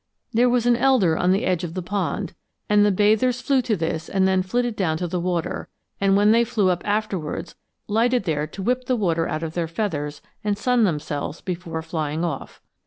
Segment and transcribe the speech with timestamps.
[0.33, 2.33] There was an elder on the edge of the pond,
[2.67, 6.31] and the bathers flew to this and then flitted down to the water; and when
[6.31, 7.53] they flew up afterwards,
[7.87, 12.23] lighted there to whip the water out of their feathers and sun themselves before flying
[12.23, 12.63] off.